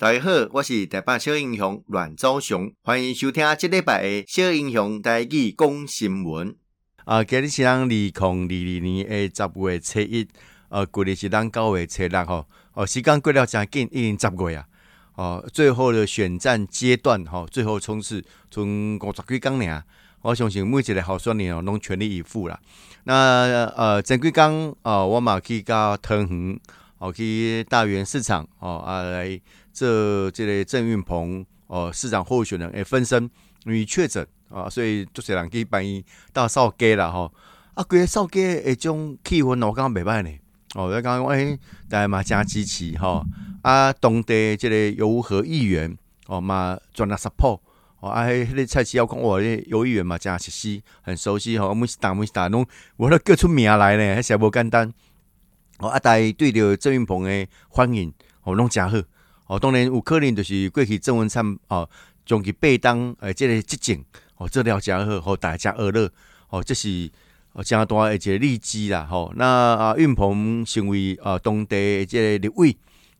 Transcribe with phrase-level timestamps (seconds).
[0.00, 6.56] 大家好，我是台北小英雄阮昭雄，欢迎收听这礼拜的小英雄台语讲新闻。
[7.04, 8.46] 啊，今日是咱二零二二
[8.80, 10.26] 年的十月初一，
[10.70, 12.46] 呃，旧历是咱九月初六吼。
[12.72, 14.64] 哦，时间过了真紧，已经十月啊。
[15.16, 19.84] 哦，最后的选战阶段，吼，最后冲刺，从五十几天尔，
[20.22, 22.58] 我相信每一个候选人哦，拢全力以赴啦。
[23.04, 26.58] 那呃，前几天哦，我嘛去到桃园，
[27.00, 29.40] 哦，去大园市场，哦啊来。
[29.72, 33.22] 这这个郑运鹏哦，市长候选人诶，分身
[33.64, 37.32] 因为确诊啊，所以就是人去帮伊到扫街啦吼。
[37.74, 40.30] 啊，规个扫街诶，种气氛我感觉袂歹呢。
[40.74, 41.56] 哦，我刚刚讲诶，
[41.88, 43.24] 大家嘛诚支持吼。
[43.62, 45.96] 啊，当地这个游和议员
[46.26, 47.60] 哦嘛全力 support
[48.00, 51.72] 哦，啊，迄个蔡奇耀讲哇，迄游议员嘛诚熟悉，很熟悉吼。
[51.72, 54.92] 每时打每时打拢，我都叫出名来呢，还是无简单。
[55.80, 58.12] 哦，啊，大家对着郑运鹏诶欢迎
[58.42, 58.98] 哦，拢真好。
[59.46, 61.88] 哦，当然有可能就是过去郑文灿哦，
[62.24, 64.04] 将其背当诶，即个执政
[64.36, 66.10] 哦，做了诚好，和大家乐
[66.50, 67.10] 哦，这是
[67.52, 69.32] 哦，真大诶一个利基啦吼。
[69.36, 72.76] 那啊，运鹏成为啊当地诶这个立委，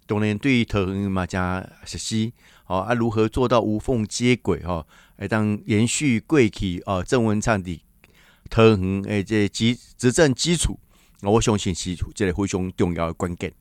[0.07, 2.33] 当然对于桃园嘛诚熟悉
[2.67, 2.81] 哦。
[2.81, 7.83] 啊，如何做到无缝接轨吼，来当延续过去哦，郑文灿的
[8.51, 10.79] 桃园诶这基执政基础，
[11.23, 13.53] 我相信是即个非常重要的关键。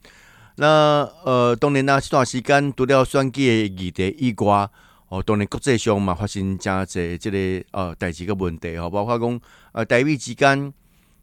[0.56, 4.70] 那呃，当然啦，这段时间除了选举的议题以外，
[5.08, 10.74] 哦，当然国际上嘛发生真侪这个呃代志个问题吼，包括讲呃台美之间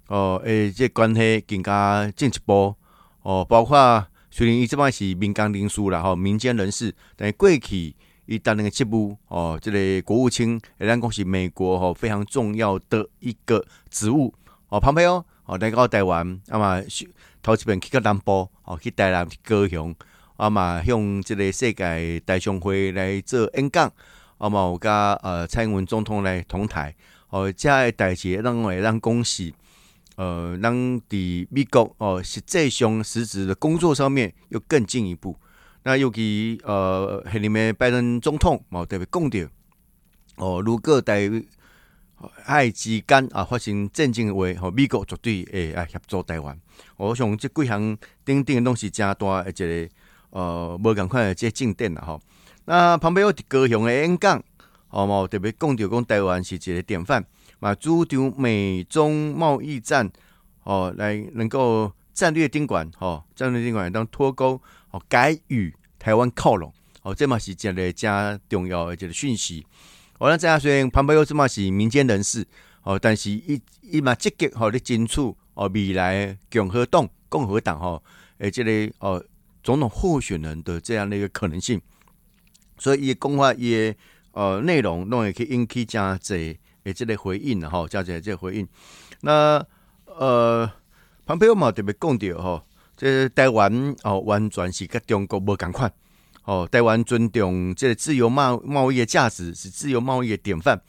[0.08, 2.74] 哦诶这关系更加进一步
[3.22, 14.34] 哦，包括虽然伊这摆是民间人士啦吼，民间人士，但是过去伊担任个职务哦，这个国务卿，咱讲是美国吼非常重要的一个职务
[14.68, 16.82] 哦，旁边哦，哦来到台湾啊嘛。
[17.42, 19.94] 头一遍去到南部，哦，去台南去高雄，
[20.36, 23.88] 啊嘛向这个世界大商会来做演讲，
[24.38, 26.92] 啊嘛有甲呃蔡英文总统来同台，
[27.28, 29.54] 哦，遮个代志让会让恭喜，
[30.16, 35.36] 呃，咱伫美国哦实际上实质的工作上面又更进一步。
[35.84, 39.48] 那尤其呃下面拜登总统嘛特别讲着，
[40.34, 41.30] 哦，如果在
[42.44, 46.58] 爱之间啊发生战争的话，吼，美国绝对会啊协助台湾。
[46.96, 49.88] 我想即几项顶顶拢是真大一个
[50.30, 52.20] 呃无共款的这进展啦吼。
[52.64, 54.42] 那旁边有高雄的演讲，
[54.88, 57.24] 哦嘛特别讲到讲台湾是一个典范，
[57.58, 60.10] 嘛主张美中贸易战，
[60.64, 64.60] 哦来能够战略顶管，吼战略顶管当脱钩，
[64.90, 66.72] 哦改与台湾靠拢，
[67.02, 69.66] 哦这嘛是一个真重要的一个讯息。
[70.18, 72.46] 我咱知影，虽然旁边有这么是民间人士，
[72.82, 75.20] 哦，但是伊伊嘛积极吼咧争取
[75.54, 78.02] 哦未来共和党、共和党吼
[78.38, 79.22] 诶，这个哦
[79.62, 81.80] 总统候选人的这样的一个可能性，
[82.78, 83.96] 所以伊讲话伊诶
[84.32, 88.66] 呃内容拢会去引起诚侪诶这个回应吼，真侪这个回应。
[89.20, 89.62] 那
[90.06, 90.70] 呃
[91.26, 92.62] 旁边有嘛特别讲着吼，
[92.96, 95.92] 这、台湾哦完全是甲中国无共款。
[96.46, 100.80] 哦，台湾尊重这个自由贸贸易的价值，是自由贸易的典范。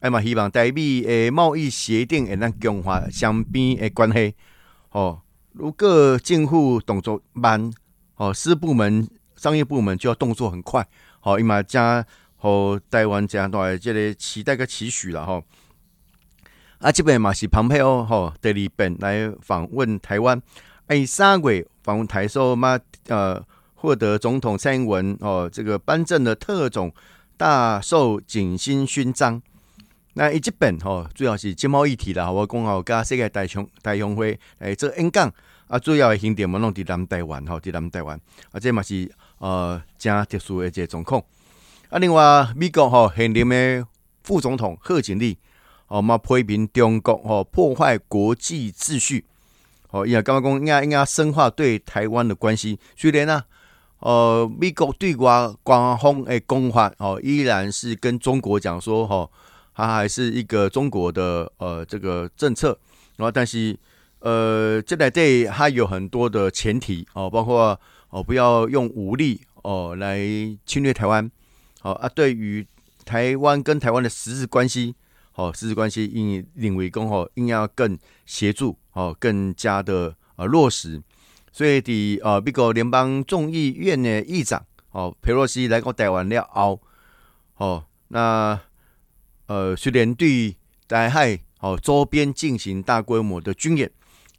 [0.00, 4.34] 哎嘛，希望台美诶贸易协定会咱强化双边诶关系。
[4.90, 5.22] 哦，
[5.52, 7.72] 如果政府动作慢，
[8.16, 10.86] 哦，私部门、商业部门就要动作很快。
[11.22, 12.04] 哦，伊嘛加
[12.36, 15.42] 和台湾这样大这个期待个期许了吼。
[16.80, 20.42] 啊，这边嘛是蓬佩奥吼第二遍来访问台湾，
[20.88, 22.78] 哎，三月访问台时嘛，
[23.08, 23.42] 呃。
[23.80, 26.92] 获得总统蔡英文哦，这个颁证的特种
[27.38, 29.40] 大寿锦星勋章。
[30.12, 32.30] 那一基本哦，主要是经贸议题啦。
[32.30, 35.32] 我讲好，加世界大雄大雄会来做演讲
[35.66, 38.20] 啊，主要的行程嘛，拢伫南台湾吼，伫南台湾
[38.52, 41.22] 啊，这嘛是呃，正特殊的一个状况。
[41.88, 43.86] 啊，另外美国吼现任的
[44.22, 45.38] 副总统贺锦丽
[45.86, 49.24] 哦，嘛批评中国吼破坏国际秩序
[49.88, 53.42] 哦，也刚刚讲应该应该深化对台湾的关系，虽然呢。
[54.00, 59.30] 呃，美国对外官方诶讲法哦，依然是跟中国讲说吼，
[59.74, 62.78] 它还是一个中国的呃这个政策，
[63.16, 63.78] 然后但是
[64.20, 67.78] 呃这里对它有很多的前提哦，包括
[68.08, 70.18] 哦不要用武力哦来
[70.64, 71.30] 侵略台湾，
[71.82, 72.66] 好啊，对于
[73.04, 74.94] 台湾跟台湾的实质关系，
[75.34, 81.02] 哦实质关系应领为公吼，应要更协助哦，更加的呃落实。
[81.52, 86.80] 所以，伫呃美国联邦众议院的议长哦佩洛西来到台湾了后，
[87.56, 88.60] 哦，那
[89.46, 90.56] 呃虽然对
[90.86, 93.90] 台海哦周边进行大规模的军演，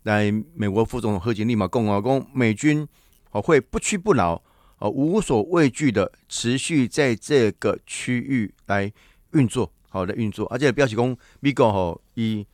[0.04, 2.88] 但美国副总统贺锦丽嘛讲啊，讲美军
[3.31, 4.42] 哦会不屈不挠
[4.80, 8.92] 哦无所畏惧的持续在这个区域来
[9.34, 12.48] 运作，好的运作，而且表示讲美国吼以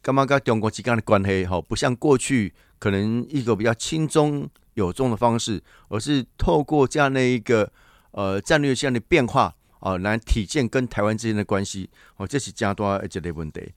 [0.00, 7.70] 干嘛跟中国之间的关系吼，不像过去可能一个比较轻中有重的方式，而是透过这样的一个
[8.12, 13.72] 呃战略性的变化啊，来体现跟台湾之间的关系，哦，这是加多一个问题。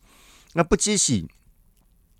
[0.53, 1.25] 那不只是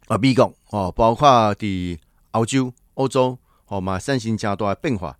[0.07, 1.97] 啊，美国哦，包括伫
[2.31, 3.37] 欧洲、欧洲
[3.67, 5.17] 哦嘛，产生加多变化，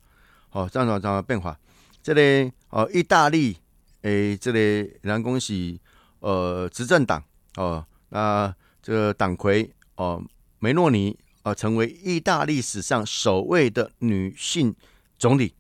[0.51, 1.57] 哦，这样这样变化。
[2.01, 3.57] 这里哦，意大利
[4.01, 5.77] 诶，这里人讲是
[6.19, 7.23] 呃执政党
[7.57, 10.23] 哦，那这个党魁哦
[10.59, 14.75] 梅诺尼啊，成为意大利史上首位的女性
[15.17, 15.53] 总理，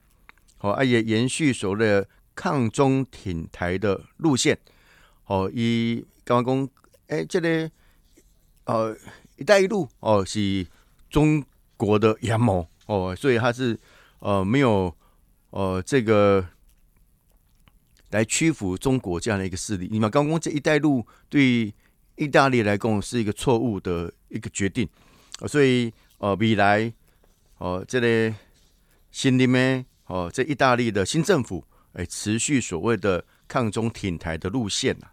[0.59, 4.57] 哦，啊也延续所谓的抗中挺台的路线，
[5.25, 6.69] 哦，以刚刚讲。
[7.11, 7.69] 哎，这个
[8.63, 8.95] 呃
[9.35, 10.65] ，“一带一路”哦，是
[11.09, 11.43] 中
[11.75, 13.77] 国的阳谋哦，所以他是
[14.19, 14.95] 呃没有
[15.49, 16.47] 呃这个
[18.11, 19.89] 来屈服中国这样的一个势力。
[19.91, 21.73] 你们刚刚这“一带路”对
[22.15, 24.87] 意大利来讲是一个错误的一个决定，
[25.47, 26.91] 所以呃未来
[27.57, 28.33] 哦，这个
[29.11, 35.07] 新里面哦，这意大利的新政府哎，持续所谓的抗中挺台的路线呐。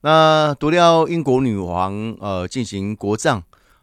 [0.00, 3.42] 那独料英国女王呃进行国葬，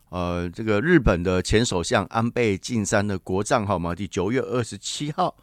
[0.09, 5.33] 呃，这个日本的前首相安倍晋三的国葬号码，第九月二十七号，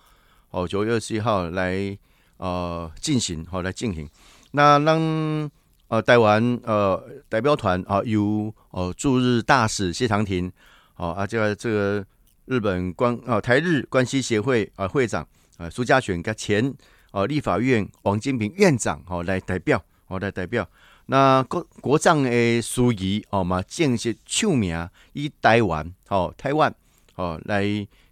[0.50, 1.96] 哦，九月二十七号来
[2.36, 4.06] 呃进行，好、来进行。
[4.50, 5.50] 那让
[5.88, 10.50] 呃台湾呃代表团啊、呃、由呃驻日大使谢长廷，
[10.96, 12.04] 哦、啊这个这个
[12.46, 15.22] 日本关、呃、台日关系协会啊、呃、会长
[15.58, 16.66] 啊、呃、苏嘉全跟前
[17.10, 19.82] 啊、呃、立法院王金平院长、哦、来代表。
[20.08, 20.64] 我来代表
[21.06, 26.72] 那国国葬的司仪哦嘛，正式唱名以台湾哦，台湾
[27.16, 27.64] 哦来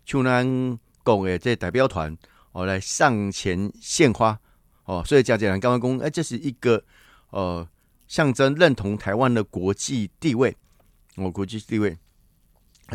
[0.04, 2.18] 像咱国的这代表团
[2.50, 4.36] 哦来上前献花
[4.86, 6.82] 哦，所以讲讲刚刚讲，哎，这是一个
[7.34, 7.68] 呃
[8.08, 10.56] 象征认同台湾的国际地位
[11.16, 11.98] 哦，国际地位。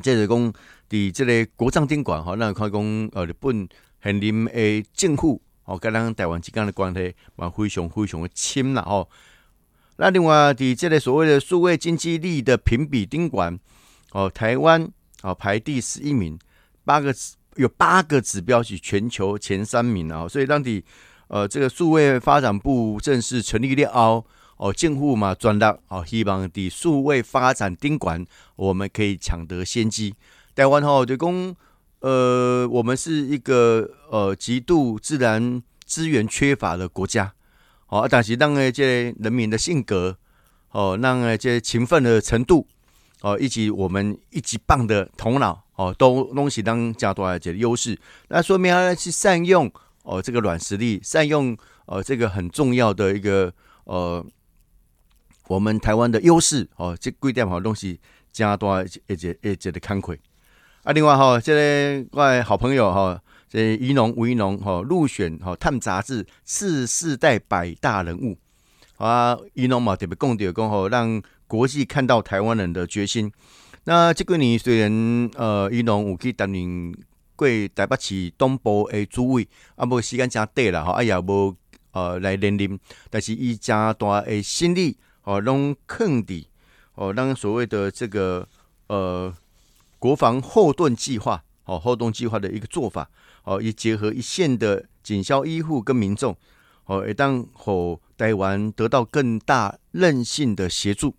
[0.01, 0.53] 这是讲
[0.89, 3.68] 伫这个国葬宾馆哈，那看讲呃日本
[4.01, 5.41] 现任的政府。
[5.65, 9.07] 哦，跟咱台湾之间的关系嘛，非常非常的亲啦哦。
[9.97, 13.59] 那另外，伫这个所谓的数位经济力的评比顶管
[14.12, 16.39] 哦，台湾哦排第十一名，
[16.83, 17.13] 八个
[17.53, 20.27] 有八个指标是全球前三名啊。
[20.27, 20.83] 所以当地
[21.29, 24.23] 呃这个数位发展部正式成立了哦，
[24.57, 28.23] 哦，政府嘛专大哦，希望伫数位发展顶管，
[28.55, 30.13] 我们可以抢得先机。
[30.53, 31.55] 台湾吼就讲。
[32.01, 37.33] 呃，我们是一个呃极度自然资源缺乏的国家，
[37.89, 40.15] 哦，但是让那些人民的性格，
[40.71, 42.65] 哦，让那些勤奋的程度，
[43.19, 47.99] 哦，以及我们一级棒的头脑，哦，都东西当加多一些优势，
[48.29, 49.69] 那说明他去善用
[50.03, 53.53] 哦这个软实力，善用呃这个很重要的一个
[53.83, 54.25] 呃
[55.47, 57.99] 我们台湾的优势，哦，这贵点好东西
[58.31, 60.17] 加多一些一些一些的慷慨。
[60.83, 68.37] 啊，另外哈、哦，这个我好朋友哈、哦，这宜农吴宜农哈入选哈《探》杂志次世代百大人物
[68.97, 73.31] 啊，宜农嘛特别贡点讲吼，让国际看到台湾人的决心。
[73.83, 76.93] 那这个年虽然呃宜农有去担任
[77.39, 81.56] 过台北市东部的主委，啊，无时间真短啦，哈，啊也无
[81.92, 82.78] 呃来连任，
[83.09, 86.44] 但是伊真大的心力哦，拢肯定
[86.95, 88.45] 哦，让所谓的这个
[88.87, 89.33] 呃。
[90.02, 93.09] 国防后盾计划，哦，后盾计划的一个做法，
[93.44, 96.33] 哦，也结合一线的警消医护跟民众，
[96.85, 101.13] 哦，也当吼台湾得到更大韧性的协助，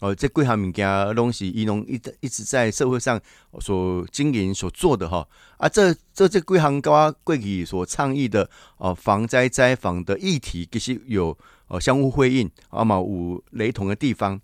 [0.00, 3.20] 哦，这几项物件东西，伊拢一直一直在社会上
[3.60, 5.26] 所经营所做的哈，
[5.56, 8.48] 啊，这这这几项跟过去所倡议的
[8.78, 11.36] 哦，防灾灾防的议题，其实有
[11.68, 14.40] 呃相互辉映，啊嘛有雷同的地方，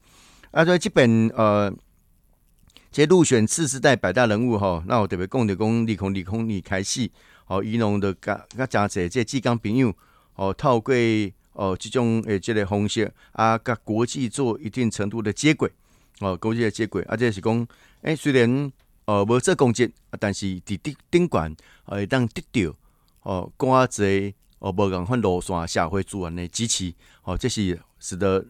[0.51, 1.73] 啊，所以基本呃。
[2.95, 7.11] 这入选次世代百大人物哈，那我特别讲的讲利空利空利开始，
[7.47, 9.97] 哦，宜农的甲甲诚济这志刚朋友，
[10.35, 10.95] 哦，透过
[11.53, 15.71] 哦这种诶这个方式啊，甲国际做一定程度的接轨，
[16.21, 17.67] 哦，国际的接轨，啊，这是讲，
[18.03, 18.73] 诶，虽然
[19.05, 21.55] 呃无做功绩，但是伫顶顶管
[21.85, 22.75] 会当得到
[23.23, 26.93] 哦，寡侪哦无共款路线社会资源的支持，
[27.25, 28.45] 哦，这是使得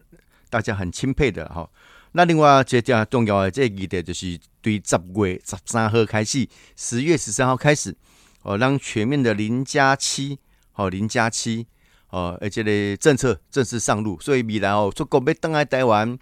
[0.49, 1.69] 大家很钦佩的哈。
[2.15, 7.95] 那另外一个重要的这个议题就是，对十月十三号开始，十月十三号开始，
[8.43, 10.37] 哦，让全面的零加七，
[10.75, 11.65] 哦，零加七，
[12.13, 16.15] 哦，而且呢，政策正式上路，所以米兰哦，出国被登来台湾，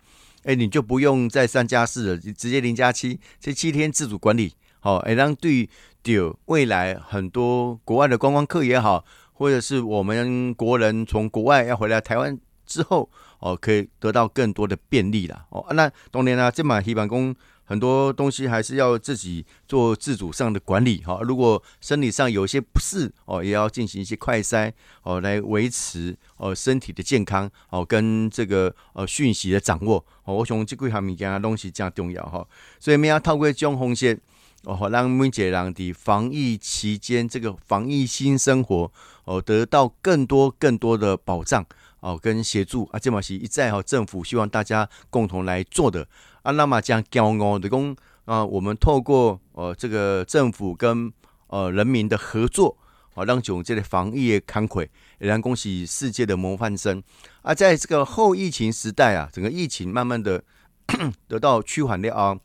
[0.44, 5.70] 哎，你就不用再三加四了，直接零加七，这七天自主管理，好，哎，让对
[6.02, 15.46] 到未来很多国外的观光客也好，或者是我们国人从国外要回来台湾之后，哦，可以得到更多的便利啦。
[15.50, 17.36] 哦，那当然啦，这马希望讲
[17.72, 21.22] 很多东西还是要自己做自主上的管理哈。
[21.22, 24.70] 如果生理上有一些不适哦，也要进行一些快筛
[25.04, 30.36] 哦，来维持哦身体的健康哦，跟这个呃讯息的掌握哦。
[30.36, 32.46] 我想这几项物件东西真重要哈。
[32.78, 34.20] 所以我们要透过这种风险
[34.66, 38.92] 哦，让每一个人的防疫期间这个防疫新生活
[39.24, 41.66] 哦，得到更多更多的保障。
[42.02, 46.08] 哦，跟协助啊，这嘛是一再哈，政府希望大家共同来做的
[46.44, 46.52] 啊。
[46.52, 47.96] 那么将骄傲的讲
[48.26, 51.12] 啊，我们透过呃这个政府跟
[51.48, 52.78] 呃人民的合作
[53.14, 54.88] 啊，让囧这个防疫的慷慨，
[55.20, 57.02] 也让恭喜世界的模范生
[57.42, 57.54] 啊。
[57.54, 60.44] 在这个后疫情时代啊，整个疫情慢慢的
[61.28, 62.38] 得到趋缓了啊。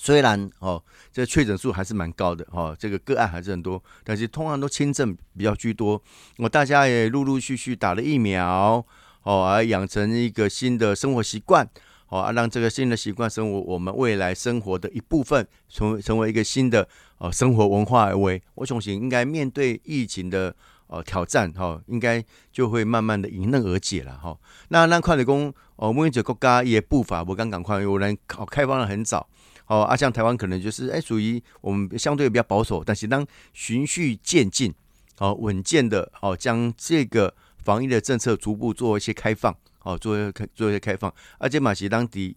[0.00, 0.80] 虽然哦，
[1.12, 6.00] 这确诊数还是蛮高的哦，这个个案还是很多，但是通常都轻症比较居多。
[6.36, 8.84] 我大家也陆陆续续打了疫苗
[9.24, 11.68] 哦，而养成一个新的生活习惯
[12.08, 16.88] 哦，啊，让这个新的习惯生活我们未来生活的一部分，成为成为一个新的
[17.18, 18.42] 哦生活文化而为。
[18.54, 20.54] 我相信应该面对疫情的
[20.86, 24.36] 呃挑战哈，应该就会慢慢的迎刃而解了哈。
[24.68, 29.28] 那那快递工哦，每一个国家也步伐不刚赶快，有人开开放的很早。
[29.66, 34.74] 哦，啊，像台湾可能就是哎，属于我们相对比较保守，但是当循序渐进，
[35.18, 42.36] 哦，稳健的哦，将这个防疫的政策逐步做一些开放，哦，做一些开做一些开放，而且马其当地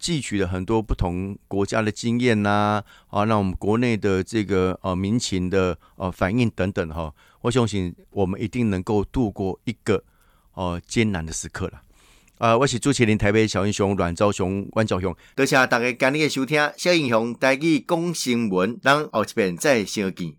[0.00, 10.04] 汲取了很多不同国家的经验呐，啊，那我们国内的这个呃民情的呃反应等等哈，我相信我们一定能够度过一个
[10.54, 11.80] 呃艰难的时刻了。
[12.38, 16.70] 呃，我是主持人台北小英雄阮昭雄、阮昭雄，多谢大家今日的收听。
[16.76, 20.32] 小英雄带去讲新闻，咱后一遍再相见。